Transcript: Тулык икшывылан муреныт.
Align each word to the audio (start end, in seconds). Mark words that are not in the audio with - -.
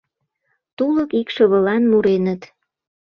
Тулык 0.77 1.11
икшывылан 1.21 1.83
муреныт. 1.91 2.41